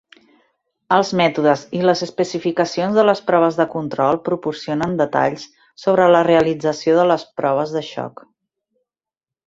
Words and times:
Els 0.95 1.11
mètodes 1.19 1.65
i 1.79 1.81
les 1.89 2.01
especificacions 2.05 2.97
de 3.01 3.03
les 3.09 3.21
proves 3.29 3.61
de 3.61 3.69
control 3.75 4.19
proporcionen 4.31 4.97
detalls 5.03 5.47
sobre 5.85 6.11
la 6.17 6.27
realització 6.33 7.01
de 7.03 7.09
les 7.15 7.31
proves 7.43 7.79
de 7.79 7.89
xoc. 7.95 8.29